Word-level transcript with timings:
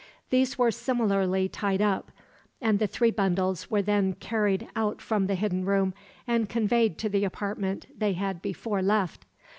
These 0.31 0.57
were 0.57 0.71
similarly 0.71 1.47
tied 1.47 1.79
up, 1.79 2.11
and 2.59 2.79
the 2.79 2.87
three 2.87 3.11
bundles 3.11 3.69
were 3.69 3.83
then 3.83 4.13
carried 4.13 4.67
out 4.75 4.99
from 4.99 5.27
the 5.27 5.35
hidden 5.35 5.63
room, 5.63 5.93
and 6.25 6.49
conveyed 6.49 6.97
to 6.97 7.07
the 7.09 7.23
apartment 7.23 7.85
they 7.95 8.13
had 8.13 8.41
before 8.41 8.81
left. 8.81 9.27